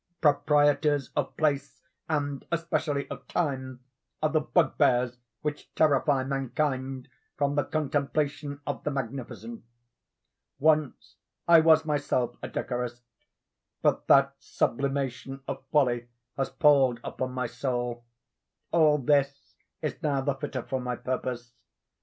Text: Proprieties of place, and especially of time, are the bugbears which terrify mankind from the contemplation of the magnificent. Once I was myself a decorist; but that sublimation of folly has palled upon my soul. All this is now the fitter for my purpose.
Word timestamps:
Proprieties 0.19 1.11
of 1.15 1.37
place, 1.37 1.79
and 2.09 2.43
especially 2.51 3.07
of 3.11 3.27
time, 3.27 3.81
are 4.23 4.29
the 4.31 4.39
bugbears 4.41 5.19
which 5.43 5.71
terrify 5.75 6.23
mankind 6.23 7.07
from 7.37 7.53
the 7.53 7.63
contemplation 7.65 8.61
of 8.65 8.83
the 8.83 8.89
magnificent. 8.89 9.63
Once 10.57 11.17
I 11.47 11.59
was 11.59 11.85
myself 11.85 12.35
a 12.41 12.47
decorist; 12.47 13.03
but 13.83 14.07
that 14.07 14.33
sublimation 14.39 15.41
of 15.47 15.63
folly 15.71 16.07
has 16.35 16.49
palled 16.49 16.99
upon 17.03 17.33
my 17.33 17.45
soul. 17.45 18.03
All 18.71 18.97
this 18.97 19.53
is 19.83 20.01
now 20.01 20.21
the 20.21 20.33
fitter 20.33 20.63
for 20.63 20.81
my 20.81 20.95
purpose. 20.95 21.53